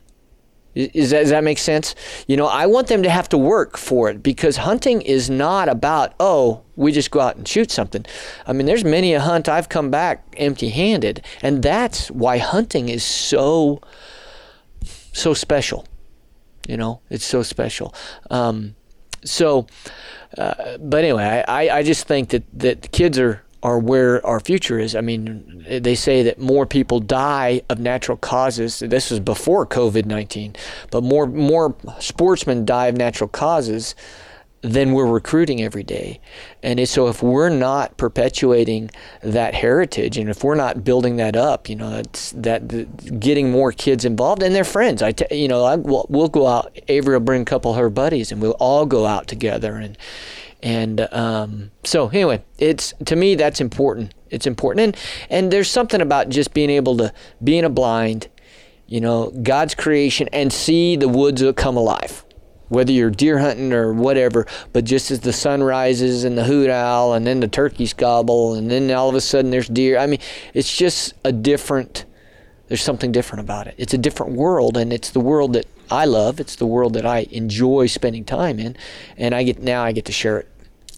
[0.74, 1.94] Is that, does that make sense?
[2.28, 5.68] You know, I want them to have to work for it because hunting is not
[5.68, 8.06] about, oh, we just go out and shoot something.
[8.46, 12.88] I mean, there's many a hunt I've come back empty handed, and that's why hunting
[12.88, 13.80] is so,
[15.12, 15.86] so special.
[16.68, 17.92] You know, it's so special.
[18.30, 18.76] Um,
[19.24, 19.66] so,
[20.38, 24.78] uh, but anyway, I, I just think that, that kids are are where our future
[24.78, 24.94] is.
[24.96, 28.78] I mean, they say that more people die of natural causes.
[28.78, 30.54] This was before COVID nineteen,
[30.90, 33.94] but more more sportsmen die of natural causes
[34.62, 36.20] than we're recruiting every day.
[36.62, 38.90] And so if we're not perpetuating
[39.22, 43.50] that heritage and if we're not building that up, you know, that's that the, getting
[43.50, 45.00] more kids involved and their friends.
[45.00, 46.78] I, t- you know, I, we'll, we'll go out.
[46.88, 49.96] Avery will bring a couple of her buddies and we'll all go out together and
[50.62, 54.14] and um, so anyway, it's to me that's important.
[54.30, 54.96] It's important, and
[55.30, 58.28] and there's something about just being able to be in a blind,
[58.86, 62.24] you know, God's creation, and see the woods come alive.
[62.68, 66.70] Whether you're deer hunting or whatever, but just as the sun rises and the hoot
[66.70, 69.98] owl, and then the turkeys gobble, and then all of a sudden there's deer.
[69.98, 70.20] I mean,
[70.54, 72.04] it's just a different.
[72.70, 73.74] There's something different about it.
[73.78, 76.38] It's a different world, and it's the world that I love.
[76.38, 78.76] It's the world that I enjoy spending time in,
[79.16, 80.48] and I get now I get to share it.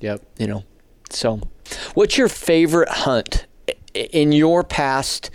[0.02, 0.20] Yep.
[0.36, 0.64] You know,
[1.08, 1.40] so
[1.94, 3.46] what's your favorite hunt
[3.94, 5.30] in your past?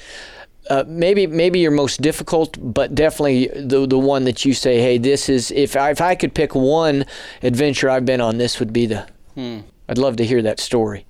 [0.70, 5.00] Uh, maybe maybe your most difficult, but definitely the the one that you say, hey,
[5.00, 7.04] this is if I, if I could pick one
[7.42, 9.08] adventure I've been on, this would be the.
[9.34, 9.62] Hmm.
[9.90, 11.08] I'd love to hear that story.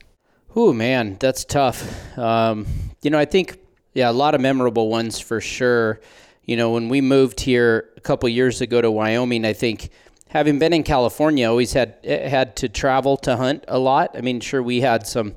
[0.56, 2.18] Oh man, that's tough.
[2.18, 2.66] Um,
[3.02, 3.60] you know, I think
[3.98, 6.00] yeah, a lot of memorable ones for sure.
[6.46, 9.90] You know, when we moved here a couple years ago to Wyoming, I think
[10.30, 14.12] having been in California, always had had to travel to hunt a lot.
[14.16, 15.36] I mean, sure we had some,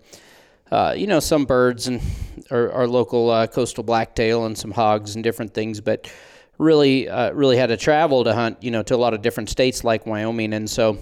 [0.71, 2.03] uh, you know, some birds and
[2.51, 6.13] our, our local uh, coastal blacktail and some hogs and different things, but
[6.59, 8.63] really, uh, really had to travel to hunt.
[8.63, 10.99] You know, to a lot of different states like Wyoming, and so.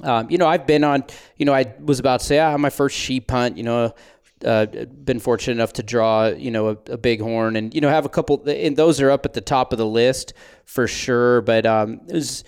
[0.00, 1.04] Um, you know, I've been on.
[1.36, 3.56] You know, I was about to say, ah, my first sheep hunt.
[3.56, 3.94] You know,
[4.44, 8.04] uh, been fortunate enough to draw, you know, a, a bighorn, and you know, have
[8.04, 8.42] a couple.
[8.46, 11.40] And those are up at the top of the list for sure.
[11.42, 12.44] But um, it was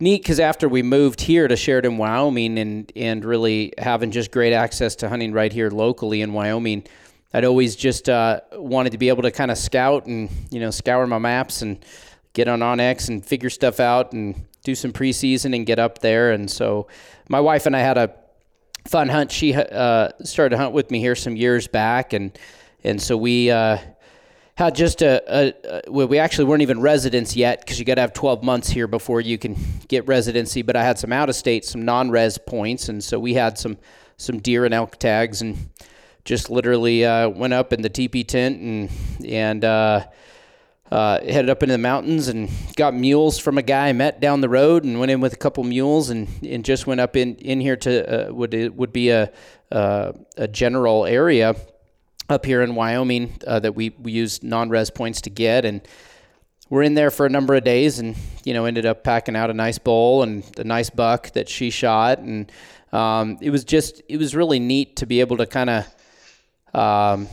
[0.00, 4.52] neat because after we moved here to Sheridan, Wyoming, and and really having just great
[4.52, 6.84] access to hunting right here locally in Wyoming,
[7.32, 10.70] I'd always just uh, wanted to be able to kind of scout and you know
[10.70, 11.84] scour my maps and
[12.32, 16.32] get on onX and figure stuff out and do some preseason and get up there.
[16.32, 16.86] And so
[17.28, 18.14] my wife and I had a
[18.86, 19.30] fun hunt.
[19.32, 22.36] She uh, started to hunt with me here some years back, and
[22.84, 23.78] and so we uh,
[24.54, 25.54] had just a,
[25.86, 28.86] a, we actually weren't even residents yet because you got to have 12 months here
[28.86, 29.56] before you can
[29.88, 30.62] get residency.
[30.62, 33.78] But I had some out of state, some non-res points, and so we had some
[34.16, 35.70] some deer and elk tags, and
[36.24, 38.90] just literally uh, went up in the teepee tent and
[39.26, 39.64] and.
[40.90, 44.40] Uh, headed up into the mountains and got mules from a guy I met down
[44.40, 47.34] the road and went in with a couple mules and, and just went up in,
[47.36, 49.32] in here to uh, would would be a
[49.72, 51.56] uh, a general area
[52.28, 55.64] up here in Wyoming uh, that we, we use non-res points to get.
[55.64, 55.80] And
[56.68, 59.50] we're in there for a number of days and you know ended up packing out
[59.50, 62.18] a nice bowl and a nice buck that she shot.
[62.18, 62.50] And
[62.92, 65.94] um, it was just it was really neat to be able to kind of
[66.74, 67.28] um,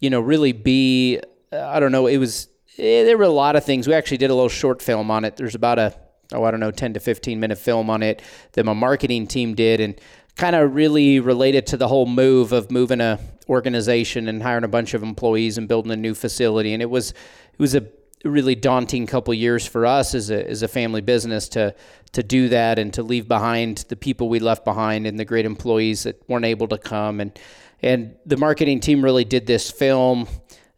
[0.00, 1.20] you know really be
[1.52, 3.88] I don't know it was Eh, there were a lot of things.
[3.88, 5.36] We actually did a little short film on it.
[5.36, 5.94] There's about a
[6.32, 9.54] oh I don't know 10 to 15 minute film on it that my marketing team
[9.54, 9.98] did and
[10.36, 14.68] kind of really related to the whole move of moving a organization and hiring a
[14.68, 17.86] bunch of employees and building a new facility and it was it was a
[18.24, 21.74] really daunting couple years for us as a as a family business to
[22.12, 25.46] to do that and to leave behind the people we left behind and the great
[25.46, 27.38] employees that weren't able to come and
[27.80, 30.28] and the marketing team really did this film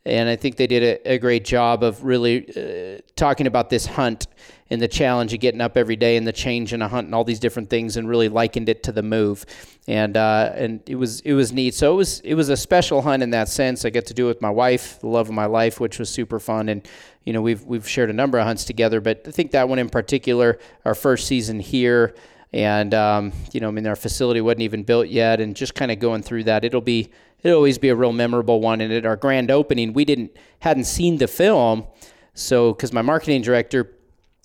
[0.05, 3.87] and I think they did a, a great job of really uh, talking about this
[3.87, 4.27] hunt
[4.71, 7.15] and the challenge of getting up every day and the change in a hunt and
[7.15, 9.45] all these different things, and really likened it to the move,
[9.87, 11.75] and uh, and it was it was neat.
[11.75, 13.85] So it was it was a special hunt in that sense.
[13.85, 16.09] I get to do it with my wife, the love of my life, which was
[16.09, 16.87] super fun, and
[17.25, 19.79] you know we've we've shared a number of hunts together, but I think that one
[19.79, 22.15] in particular, our first season here
[22.53, 25.91] and um, you know, I mean, our facility wasn't even built yet, and just kind
[25.91, 27.11] of going through that, it'll be
[27.43, 28.81] it'll always be a real memorable one.
[28.81, 31.87] And at our grand opening, we didn't hadn't seen the film,
[32.35, 33.97] so because my marketing director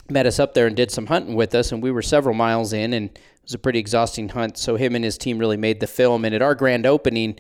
[0.10, 2.74] met us up there and did some hunting with us, and we were several miles
[2.74, 4.58] in, and it was a pretty exhausting hunt.
[4.58, 7.40] So him and his team really made the film, and at our grand opening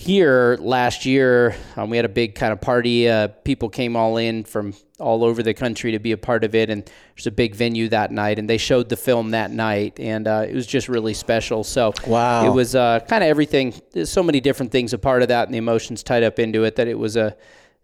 [0.00, 3.06] here last year, um, we had a big kind of party.
[3.06, 6.54] Uh, people came all in from all over the country to be a part of
[6.54, 10.00] it, and there's a big venue that night, and they showed the film that night,
[10.00, 11.62] and uh, it was just really special.
[11.64, 13.74] So wow, it was uh, kind of everything.
[13.92, 16.64] There's so many different things a part of that, and the emotions tied up into
[16.64, 17.36] it that it was a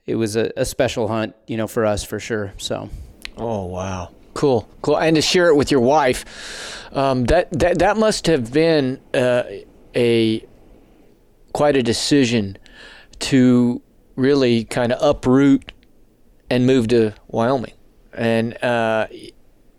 [0.07, 2.55] it was a, a special hunt, you know, for us for sure.
[2.57, 2.88] So,
[3.37, 7.98] oh wow, cool, cool, and to share it with your wife, um, that that that
[7.98, 9.42] must have been uh,
[9.94, 10.46] a
[11.57, 12.59] quite a decision
[13.19, 13.81] to
[14.16, 15.73] really kind of uproot
[16.51, 17.73] and move to Wyoming.
[18.12, 19.07] And uh,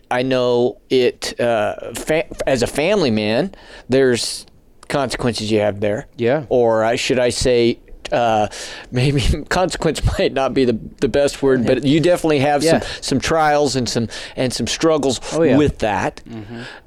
[0.09, 3.53] I know it uh, fa- as a family man.
[3.89, 4.45] There's
[4.87, 6.07] consequences you have there.
[6.17, 6.45] Yeah.
[6.49, 7.79] Or should I say,
[8.11, 8.47] uh,
[8.91, 12.79] maybe consequence might not be the, the best word, but you definitely have Yeah.
[12.79, 15.57] some, some trials and some and some struggles Oh, yeah.
[15.57, 16.21] with that.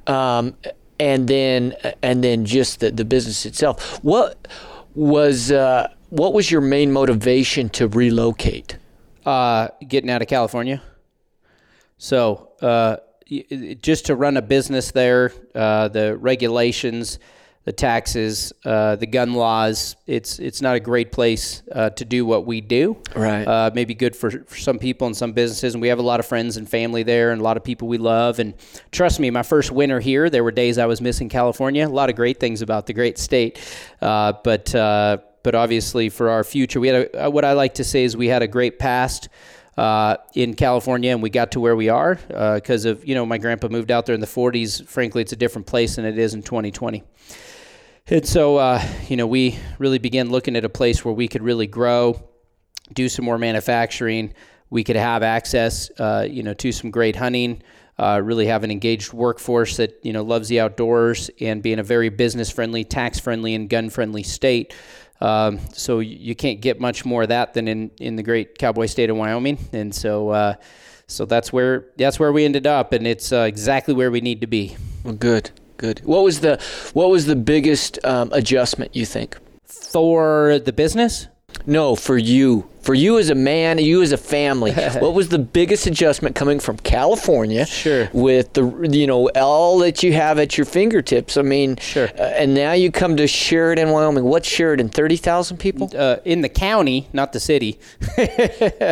[0.07, 0.55] Um,
[0.99, 4.03] and then and then just the, the business itself.
[4.03, 4.47] What
[4.95, 8.77] was uh, what was your main motivation to relocate?
[9.25, 10.81] uh, getting out of California.
[11.97, 12.97] So uh,
[13.81, 17.19] just to run a business there, uh, the regulations,
[17.63, 22.25] the taxes, uh, the gun laws, it's it's not a great place uh, to do
[22.25, 22.97] what we do.
[23.15, 23.47] Right.
[23.47, 26.19] Uh, maybe good for, for some people and some businesses, and we have a lot
[26.19, 28.39] of friends and family there, and a lot of people we love.
[28.39, 28.55] And
[28.91, 31.87] trust me, my first winter here, there were days I was missing California.
[31.87, 33.59] A lot of great things about the great state,
[34.01, 37.75] uh, but uh, but obviously for our future, we had a, uh, what I like
[37.75, 39.29] to say is we had a great past
[39.77, 42.15] uh, in California, and we got to where we are
[42.55, 44.83] because of you know my grandpa moved out there in the 40s.
[44.87, 47.03] Frankly, it's a different place than it is in 2020.
[48.07, 51.43] And so, uh, you know, we really began looking at a place where we could
[51.43, 52.21] really grow,
[52.93, 54.33] do some more manufacturing.
[54.69, 57.61] We could have access, uh, you know, to some great hunting.
[57.99, 61.83] Uh, really have an engaged workforce that you know loves the outdoors and being a
[61.83, 64.73] very business friendly, tax friendly, and gun friendly state.
[65.19, 68.87] Um, so you can't get much more of that than in, in the great cowboy
[68.87, 69.59] state of Wyoming.
[69.71, 70.55] And so, uh,
[71.05, 74.41] so that's where that's where we ended up, and it's uh, exactly where we need
[74.41, 74.75] to be.
[75.03, 75.51] Well, good,
[75.81, 75.99] good.
[76.05, 76.53] What was the
[76.93, 79.37] what was the biggest um, adjustment you think?
[79.65, 81.27] For the business,
[81.65, 84.71] No, for you, for you as a man, you as a family.
[85.03, 87.65] what was the biggest adjustment coming from California?
[87.65, 88.09] Sure.
[88.13, 91.35] With the you know all that you have at your fingertips.
[91.37, 92.07] I mean, Sure.
[92.17, 94.23] Uh, and now you come to Sheridan, Wyoming.
[94.23, 94.89] What's Sheridan?
[94.89, 95.89] Thirty thousand people.
[95.97, 97.79] uh, in the county, not the city.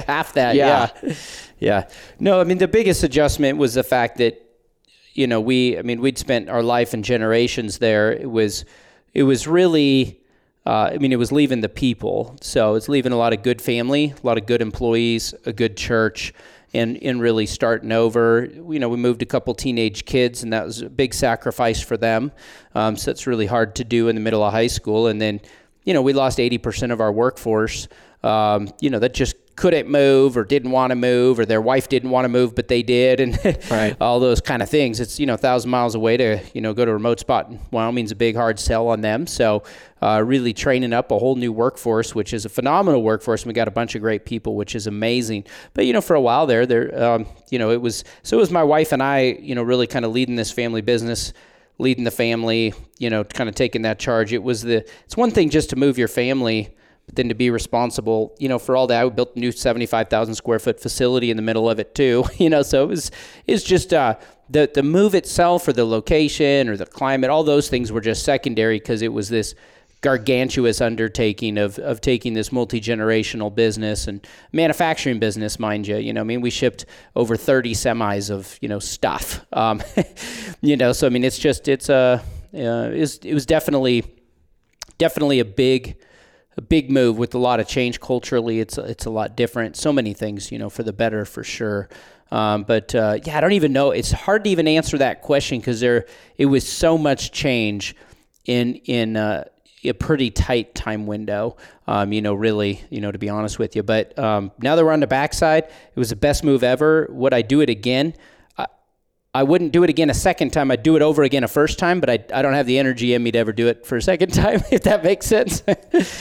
[0.08, 0.90] Half that, Yeah.
[1.04, 1.14] yeah.
[1.60, 1.90] yeah.
[2.20, 4.34] No, I mean the biggest adjustment was the fact that
[5.20, 8.14] you know, we I mean we'd spent our life and generations there.
[8.14, 8.64] It was
[9.14, 10.22] it was really
[10.66, 12.38] uh, I mean, it was leaving the people.
[12.42, 15.76] So it's leaving a lot of good family, a lot of good employees, a good
[15.76, 16.34] church,
[16.74, 18.46] and, and really starting over.
[18.46, 21.98] You know, we moved a couple teenage kids, and that was a big sacrifice for
[21.98, 22.32] them.
[22.76, 25.08] Um, so it's really hard to do in the middle of high school.
[25.08, 25.42] And then,
[25.86, 27.88] you know, we lost 80% of our workforce,
[28.24, 31.90] um, you know, that just couldn't move or didn't want to move or their wife
[31.90, 33.38] didn't want to move but they did and
[33.70, 33.96] Right.
[34.00, 35.00] all those kind of things.
[35.00, 37.52] It's you know a thousand miles away to you know go to a remote spot
[37.72, 39.28] wyoming's a big hard sell on them.
[39.28, 39.64] So
[40.02, 43.54] uh, really training up a whole new workforce which is a phenomenal workforce and we
[43.54, 45.44] got a bunch of great people which is amazing.
[45.74, 48.40] But you know for a while there there um, you know it was so it
[48.40, 51.34] was my wife and i you know really kind of leading this family business
[51.80, 54.32] leading the family you know kind of taking that charge.
[54.34, 56.70] It was the it's one thing just to move your family
[57.10, 60.36] but then to be responsible, you know, for all that, we built a new 75,000
[60.36, 63.10] square foot facility in the middle of it too, you know, so it was,
[63.48, 64.16] it's just, uh,
[64.48, 68.24] the, the move itself or the location or the climate, all those things were just
[68.24, 69.56] secondary because it was this
[70.02, 76.22] gargantuous undertaking of, of taking this multi-generational business and manufacturing business, mind you, you know,
[76.22, 79.82] I mean, we shipped over 30 semis of, you know, stuff, um,
[80.62, 84.04] you know, so, I mean, it's just, it's a, uh, it, it was definitely,
[85.00, 85.98] definitely a big,
[86.60, 88.60] a big move with a lot of change culturally.
[88.60, 89.78] It's it's a lot different.
[89.78, 91.88] So many things, you know, for the better for sure.
[92.32, 93.92] Um, but uh, yeah, I don't even know.
[93.92, 96.06] It's hard to even answer that question because there
[96.38, 97.96] it was so much change
[98.46, 99.46] in in uh,
[99.86, 101.56] a pretty tight time window.
[101.88, 103.82] Um, you know, really, you know, to be honest with you.
[103.82, 107.08] But um, now that we're on the backside, it was the best move ever.
[107.10, 108.14] Would I do it again?
[109.40, 110.72] I, wouldn't do it again a second time.
[110.72, 113.14] I'd do it over again a first time, but I, I don't have the energy
[113.14, 115.64] in me to ever do it for a second time, if that makes sense.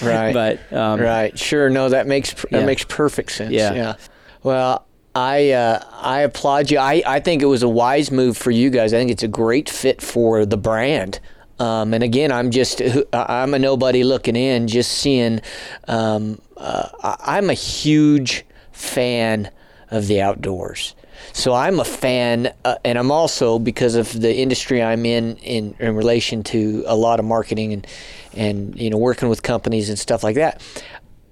[0.02, 0.32] Right.
[0.32, 1.38] But um, right.
[1.38, 1.70] Sure.
[1.70, 2.66] No, that makes that Yeah.
[2.66, 3.52] makes perfect sense.
[3.52, 3.74] Yeah.
[3.74, 3.94] Yeah.
[4.42, 6.78] Well, I uh, I applaud you.
[6.78, 8.92] I, I think it was a wise move for you guys.
[8.94, 11.18] I think it's a great fit for the brand.
[11.58, 12.80] Um, and again, I'm just
[13.12, 15.40] I'm a nobody looking in, just seeing.
[15.88, 19.50] Um, uh, I'm a huge fan
[19.90, 20.94] of the outdoors.
[21.32, 25.74] So I'm a fan, uh, and I'm also because of the industry I'm in, in
[25.78, 27.86] in relation to a lot of marketing and
[28.34, 30.62] and you know working with companies and stuff like that.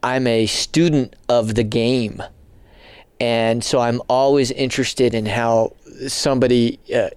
[0.02, 2.22] I'm a student of the game,
[3.20, 5.74] and so I'm always interested in how
[6.08, 6.78] somebody.
[6.94, 7.10] Uh,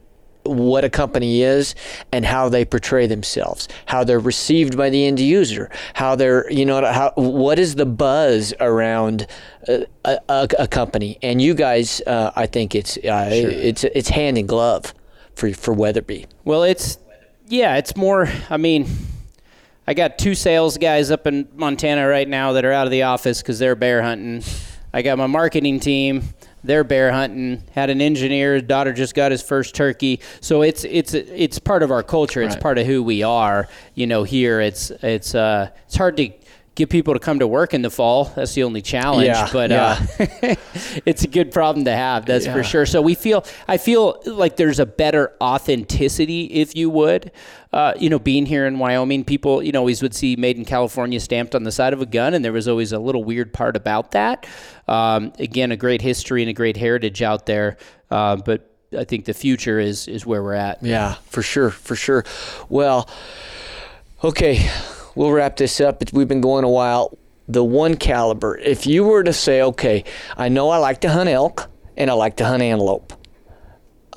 [0.44, 1.76] what a company is
[2.12, 6.66] and how they portray themselves, how they're received by the end user, how they're, you
[6.66, 9.28] know, how what is the buzz around
[9.68, 11.18] a, a, a company.
[11.22, 14.94] And you guys, uh, I think it's uh, it's it's hand in glove
[15.36, 16.26] for for Weatherby.
[16.46, 16.98] Well, it's
[17.48, 18.30] yeah, it's more.
[18.50, 18.88] I mean,
[19.88, 23.04] I got two sales guys up in Montana right now that are out of the
[23.04, 24.44] office because they're bear hunting.
[24.94, 26.24] I got my marketing team
[26.64, 27.64] they're bear hunting.
[27.74, 30.20] Had an engineer, his daughter just got his first turkey.
[30.42, 32.42] So it's it's it's part of our culture.
[32.42, 32.62] It's Right.
[32.64, 33.68] part of who we are.
[33.96, 36.30] You know, here it's it's uh it's hard to
[36.80, 38.26] get people to come to work in the fall.
[38.36, 39.28] That's the only challenge.
[39.28, 40.06] Yeah, but yeah.
[40.20, 40.56] uh,
[41.06, 42.26] it's a good problem to have.
[42.26, 42.86] That's for sure.
[42.86, 47.32] So we feel I feel like there's a better authenticity, if you would.
[47.72, 50.66] Uh, you know, being here in Wyoming, people you know always would see "Made in
[50.66, 53.54] California" stamped on the side of a gun, and there was always a little weird
[53.54, 54.48] part about that.
[54.88, 57.78] Um, again, a great history and a great heritage out there,
[58.10, 60.82] uh, but I think the future is is where we're at.
[60.82, 62.24] Yeah, for sure, for sure.
[62.70, 63.08] Well,
[64.24, 64.72] okay,
[65.16, 66.04] we'll wrap this up.
[66.14, 67.18] We've been going a while.
[67.48, 68.58] The one caliber.
[68.58, 70.04] If you were to say, okay,
[70.38, 73.14] I know I like to hunt elk and I like to hunt antelope,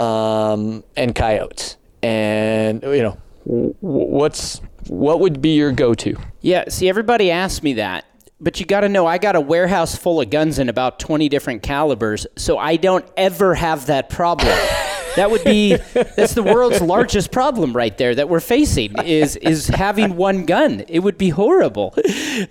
[0.01, 6.17] um, and coyotes, and you know, what's what would be your go-to?
[6.41, 8.05] Yeah, see, everybody asks me that.
[8.41, 11.29] But you got to know, I got a warehouse full of guns in about 20
[11.29, 14.49] different calibers, so I don't ever have that problem.
[15.17, 19.69] that would be that's the world's largest problem right there that we're facing is is
[19.69, 20.85] having one gun.
[20.89, 21.95] It would be horrible.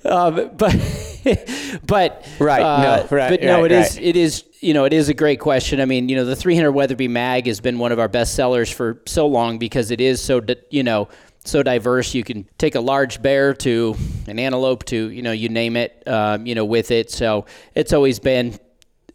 [0.05, 0.75] Um, but
[1.85, 4.05] but Right, uh, no, right, but no, right, it is right.
[4.05, 5.79] it is you know it is a great question.
[5.79, 8.71] I mean, you know, the 300 Weatherby Mag has been one of our best sellers
[8.71, 11.07] for so long because it is so di- you know
[11.43, 12.13] so diverse.
[12.13, 13.95] You can take a large bear to
[14.27, 17.11] an antelope to you know you name it um, you know with it.
[17.11, 17.45] So
[17.75, 18.57] it's always been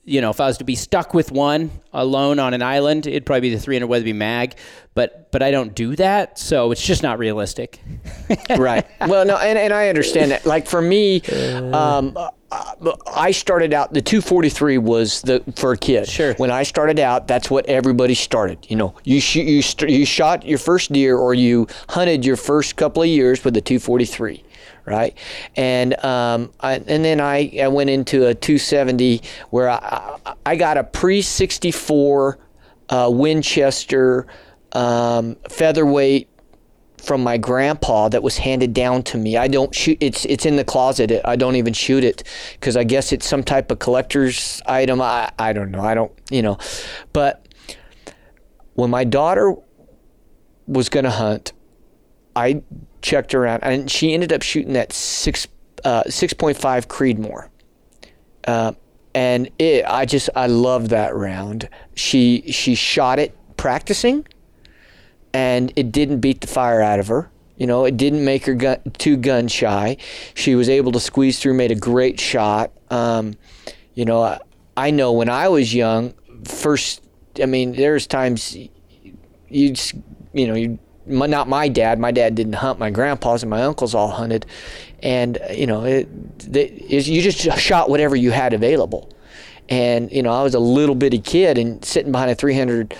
[0.06, 3.26] you know if I was to be stuck with one alone on an island, it'd
[3.26, 4.54] probably be the 300 Weatherby Mag.
[4.94, 7.80] But but I don't do that, so it's just not realistic.
[8.56, 8.86] right.
[9.06, 10.46] Well, no, and, and I understand that.
[10.46, 12.30] Like for me, um, uh,
[13.14, 13.92] I started out.
[13.92, 16.08] The 243 was the for a kid.
[16.08, 16.34] Sure.
[16.34, 18.58] When I started out, that's what everybody started.
[18.68, 22.36] You know, you shoot, you st- you shot your first deer or you hunted your
[22.36, 24.42] first couple of years with the 243.
[24.88, 25.18] Right,
[25.56, 29.76] and um, I, and then I, I went into a 270 where I,
[30.24, 32.38] I- I got a pre 64
[32.90, 34.28] uh, Winchester
[34.72, 36.28] um, featherweight
[36.98, 39.36] from my grandpa that was handed down to me.
[39.36, 39.98] I don't shoot.
[40.00, 41.20] It's it's in the closet.
[41.24, 42.22] I don't even shoot it
[42.52, 45.00] because I guess it's some type of collector's item.
[45.00, 45.80] I I don't know.
[45.80, 46.58] I don't you know,
[47.12, 47.46] but
[48.74, 49.54] when my daughter
[50.66, 51.52] was gonna hunt,
[52.34, 52.62] I
[53.02, 55.46] checked around and she ended up shooting that six
[55.84, 57.48] uh, six point five Creedmoor.
[58.46, 58.72] Uh,
[59.14, 61.68] and it, I just I love that round.
[61.94, 64.26] She she shot it practicing
[65.32, 67.30] and it didn't beat the fire out of her.
[67.56, 69.96] You know, it didn't make her gun, too gun shy.
[70.34, 72.70] She was able to squeeze through, made a great shot.
[72.90, 73.34] Um,
[73.94, 74.40] you know, I,
[74.76, 76.12] I know when I was young,
[76.44, 77.02] first,
[77.42, 78.56] I mean, there's times
[79.48, 79.94] you just,
[80.34, 81.98] you know, you my, not my dad.
[81.98, 82.78] My dad didn't hunt.
[82.78, 84.46] My grandpa's and my uncles all hunted,
[85.02, 86.08] and you know, it,
[86.52, 89.12] it, you just shot whatever you had available.
[89.68, 92.94] And you know, I was a little bitty kid and sitting behind a 300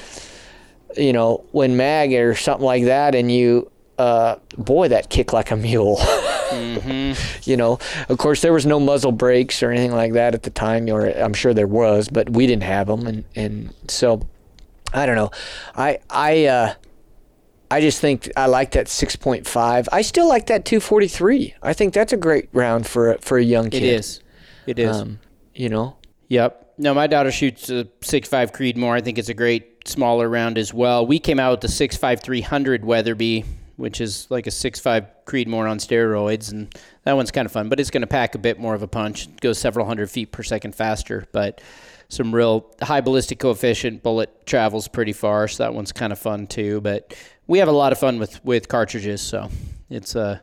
[0.96, 5.50] you know, when mag or something like that, and you, uh, boy, that kick like
[5.50, 6.00] a mule.
[7.42, 7.78] You know,
[8.08, 11.06] of course, there was no muzzle brakes or anything like that at the time, or
[11.06, 14.26] I'm sure there was, but we didn't have them, and and so,
[14.94, 15.30] I don't know,
[15.74, 16.74] I I uh,
[17.70, 19.88] I just think I like that 6.5.
[19.90, 21.54] I still like that 243.
[21.62, 23.82] I think that's a great round for a, for a young kid.
[23.82, 24.20] It is.
[24.66, 24.96] It is.
[24.96, 25.18] Um,
[25.54, 25.96] you know,
[26.28, 26.74] Yep.
[26.78, 28.92] No, my daughter shoots a 6.5 Creedmoor.
[28.92, 31.06] I think it's a great smaller round as well.
[31.06, 33.44] We came out with the 6.5 300 Weatherby,
[33.76, 36.74] which is like a 6.5 Creedmoor on steroids, and
[37.04, 37.68] that one's kind of fun.
[37.68, 39.26] But it's going to pack a bit more of a punch.
[39.26, 41.60] It goes several hundred feet per second faster, but
[42.08, 44.02] some real high ballistic coefficient.
[44.02, 46.80] Bullet travels pretty far, so that one's kind of fun too.
[46.80, 47.14] But
[47.46, 49.50] we have a lot of fun with with cartridges, so
[49.90, 50.38] it's uh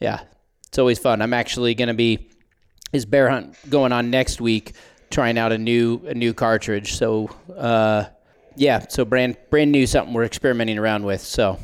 [0.00, 0.20] yeah,
[0.68, 1.22] it's always fun.
[1.22, 2.28] I'm actually going to be
[2.92, 4.74] his bear hunt going on next week,
[5.10, 6.94] trying out a new a new cartridge.
[6.94, 8.04] So uh,
[8.56, 11.20] yeah, so brand brand new something we're experimenting around with.
[11.20, 11.58] So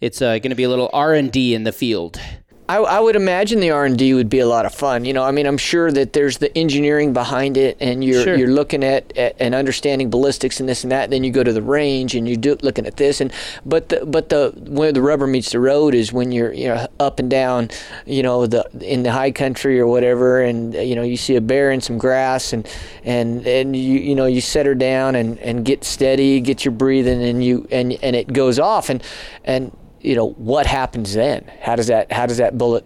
[0.00, 2.20] it's uh, going to be a little R and D in the field.
[2.68, 5.06] I, I would imagine the R and D would be a lot of fun.
[5.06, 8.36] You know, I mean, I'm sure that there's the engineering behind it, and you're Sure.
[8.36, 11.04] you're looking at, at and understanding ballistics and this and that.
[11.04, 13.32] And then you go to the range and you do looking at this, and
[13.64, 16.86] but the but the where the rubber meets the road is when you're you know
[17.00, 17.70] up and down,
[18.04, 21.40] you know, the in the high country or whatever, and you know you see a
[21.40, 22.68] bear in some grass, and
[23.02, 26.72] and and you you know you set her down and and get steady, get your
[26.72, 29.02] breathing, and you and and it goes off, and
[29.44, 31.50] and you know what happens then?
[31.60, 32.84] How does that how does that bullet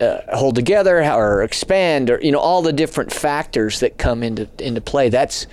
[0.00, 4.22] uh, hold together how- or expand or you know all the different factors that come
[4.22, 5.08] into into play?
[5.08, 5.46] That's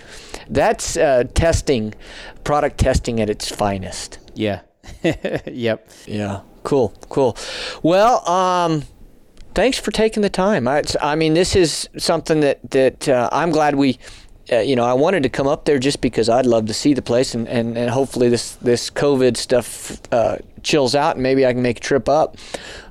[0.50, 1.94] that's uh, testing,
[2.44, 4.20] product testing at its finest.
[4.34, 4.62] Yeah.
[5.46, 5.90] yep.
[6.06, 6.42] Yeah.
[6.64, 6.94] Cool.
[7.10, 7.36] Cool.
[7.84, 8.84] Well, um,
[9.54, 10.68] thanks for taking the time.
[10.68, 14.00] I, I mean, this is something that that uh, I'm glad we
[14.52, 16.94] uh, you know, I wanted to come up there just because I'd love to see
[16.94, 21.46] the place, and, and, and hopefully this this COVID stuff uh, chills out, and maybe
[21.46, 22.38] I can make a trip up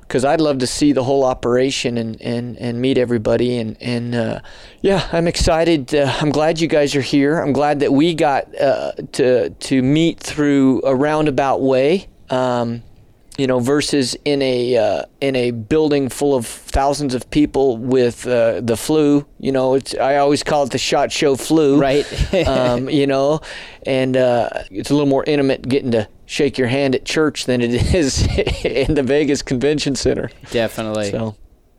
[0.07, 3.57] because I'd love to see the whole operation and, and, and meet everybody.
[3.57, 4.39] And, and uh,
[4.81, 5.93] yeah, I'm excited.
[5.93, 7.39] Uh, I'm glad you guys are here.
[7.39, 12.07] I'm glad that we got uh, to, to meet through a roundabout way.
[12.29, 12.83] Um,
[13.37, 18.27] you know, versus in a uh, in a building full of thousands of people with
[18.27, 19.25] uh, the flu.
[19.39, 21.79] You know, it's I always call it the shot show flu.
[21.79, 22.05] Right.
[22.47, 23.41] um, you know,
[23.85, 27.61] and uh, it's a little more intimate getting to shake your hand at church than
[27.61, 28.27] it is
[28.65, 30.29] in the Vegas Convention Center.
[30.51, 31.11] Definitely.
[31.11, 31.35] So.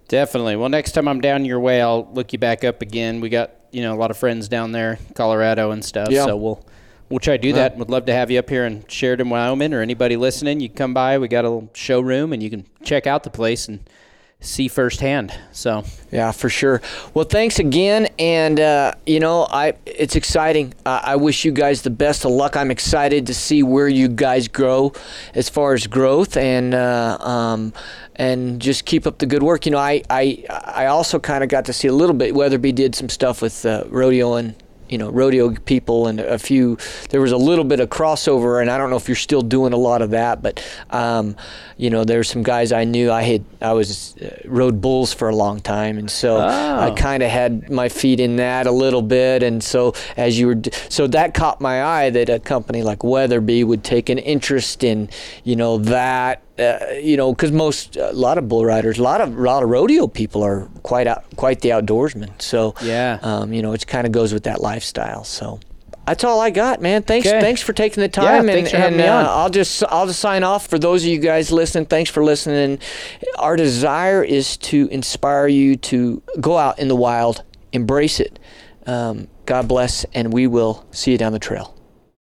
[0.06, 0.56] Definitely.
[0.56, 3.20] Well, next time I'm down your way, I'll look you back up again.
[3.20, 6.08] We got you know a lot of friends down there, Colorado and stuff.
[6.10, 6.24] Yeah.
[6.24, 6.64] So we'll
[7.08, 7.72] we'll try to do that.
[7.72, 10.60] And would love to have you up here in Sheridan, Wyoming, or anybody listening.
[10.60, 11.18] You can come by.
[11.18, 13.80] We got a little showroom, and you can check out the place and
[14.40, 15.36] see firsthand.
[15.52, 16.80] So yeah, for sure.
[17.14, 20.74] Well, thanks again, and uh, you know, I it's exciting.
[20.86, 22.56] Uh, I wish you guys the best of luck.
[22.56, 24.92] I'm excited to see where you guys grow
[25.34, 27.72] as far as growth, and uh, um,
[28.16, 29.66] and just keep up the good work.
[29.66, 32.34] You know, I I I also kind of got to see a little bit.
[32.34, 34.54] Weatherby did some stuff with uh, rodeo and
[34.88, 36.76] you know rodeo people and a few
[37.10, 39.72] there was a little bit of crossover and i don't know if you're still doing
[39.72, 41.36] a lot of that but um,
[41.76, 45.28] you know there's some guys i knew i had i was uh, rode bulls for
[45.28, 46.94] a long time and so i Oh.
[46.94, 50.56] kind of had my feet in that a little bit and so as you were
[50.88, 55.08] so that caught my eye that a company like weatherby would take an interest in
[55.44, 59.20] you know that uh, you know, because most a lot of bull riders, a lot
[59.20, 62.30] of a lot of rodeo people are quite out, quite the outdoorsmen.
[62.40, 63.18] So Yeah.
[63.22, 65.24] um, you know, it kind of goes with that lifestyle.
[65.24, 65.60] So
[66.06, 67.02] that's all I got, man.
[67.02, 67.40] Thanks, Okay.
[67.40, 68.40] thanks for taking the Yeah, time.
[68.48, 69.24] and thanks for having and, me on.
[69.26, 71.84] uh, I'll just I'll just sign off for those of you guys listening.
[71.86, 72.78] Thanks for listening.
[73.38, 77.42] Our desire is to inspire you to go out in the wild,
[77.72, 78.38] embrace it.
[78.86, 81.74] Um, God bless, and we will see you down the trail.